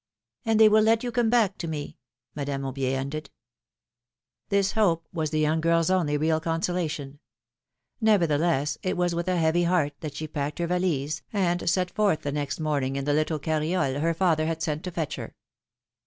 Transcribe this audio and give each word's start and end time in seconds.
—And 0.47 0.59
they 0.59 0.67
will 0.67 0.81
let 0.81 1.03
you 1.03 1.11
come 1.11 1.29
back 1.29 1.59
to 1.59 1.67
me!" 1.67 1.99
Madame 2.33 2.63
Aubier 2.63 2.95
ended. 2.95 3.29
This 4.49 4.71
hope 4.71 5.07
was 5.13 5.29
the 5.29 5.39
young 5.39 5.61
girl's 5.61 5.91
only 5.91 6.17
real 6.17 6.39
consolation. 6.39 7.19
Nevertheless, 8.01 8.79
it 8.81 8.97
was 8.97 9.13
with 9.13 9.27
a 9.27 9.37
heavy 9.37 9.65
heart 9.65 9.93
that 9.99 10.15
she 10.15 10.27
packed 10.27 10.57
her 10.57 10.65
valise, 10.65 11.21
and 11.31 11.69
set 11.69 11.91
forth 11.91 12.21
the 12.23 12.31
next 12.31 12.59
morning 12.59 12.95
in 12.95 13.05
the 13.05 13.13
little 13.13 13.37
carriole 13.37 13.99
her 13.99 14.15
father 14.15 14.47
had 14.47 14.63
sent 14.63 14.83
to 14.85 14.91
fetch 14.91 15.17
her. 15.17 15.35